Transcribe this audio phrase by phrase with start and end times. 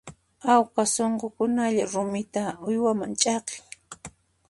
[0.53, 3.63] Awqa sunqukunalla rumita uywaman ch'aqin.